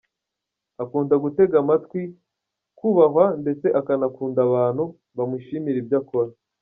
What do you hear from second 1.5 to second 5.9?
amatwi, kubahwa ndetse akanakunda abantu bamushimira